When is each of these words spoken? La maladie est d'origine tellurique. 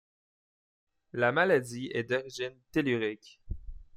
La 1.13 1.31
maladie 1.31 1.91
est 1.93 2.05
d'origine 2.05 2.57
tellurique. 2.71 3.39